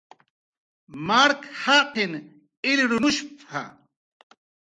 "Mark 1.07 1.41
jaqin 1.61 2.11
ilrunushp""a" 2.71 3.63